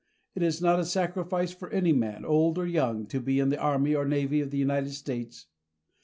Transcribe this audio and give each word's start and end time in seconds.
It 0.33 0.41
is 0.41 0.63
not 0.63 0.79
a 0.79 0.83
sacrifice 0.83 1.51
for 1.53 1.69
any 1.69 1.93
man, 1.93 2.25
old 2.25 2.57
or 2.57 2.65
young, 2.65 3.05
to 3.05 3.19
be 3.21 3.39
in 3.39 3.49
the 3.49 3.59
Army 3.59 3.93
or 3.93 4.03
the 4.03 4.09
Navy 4.09 4.41
of 4.41 4.49
the 4.49 4.57
United 4.57 4.93
States. 4.93 5.45